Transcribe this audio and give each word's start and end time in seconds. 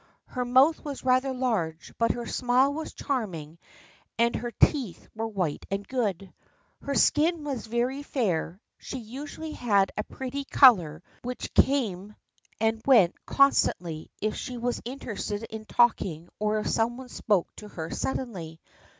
Her 0.25 0.45
mouth 0.45 0.83
was 0.83 1.03
rather 1.03 1.31
large 1.31 1.93
but 1.99 2.09
her 2.13 2.25
smile 2.25 2.73
was 2.73 2.91
charming 2.91 3.59
and 4.17 4.35
her 4.35 4.49
teeth 4.49 5.07
were 5.13 5.27
white 5.27 5.63
and 5.69 5.87
good. 5.87 6.33
Her 6.81 6.95
skin 6.95 7.43
was 7.43 7.67
very 7.67 8.01
fair 8.01 8.47
and 8.49 8.59
she 8.79 8.97
usually 8.97 9.51
had 9.51 9.91
a 9.95 10.03
pretty 10.03 10.43
color 10.43 11.03
which 11.21 11.53
came 11.53 12.15
and 12.59 12.81
went 12.87 13.13
constantly 13.27 14.09
if 14.19 14.33
she 14.35 14.57
were 14.57 14.73
interested 14.85 15.43
in 15.43 15.65
talk 15.65 16.01
ing 16.01 16.29
or 16.39 16.57
if 16.57 16.75
one 16.79 17.07
spoke 17.07 17.55
to 17.57 17.67
her 17.67 17.91
suddenly. 17.91 18.59